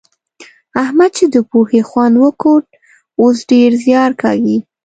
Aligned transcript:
احمد 0.83 1.11
چې 1.17 1.25
د 1.33 1.35
پوهې 1.49 1.81
خوند 1.89 2.15
وکوت؛ 2.23 2.65
اوس 3.21 3.37
ډېر 3.51 3.71
زيار 3.83 4.11
کاږي. 4.21 4.57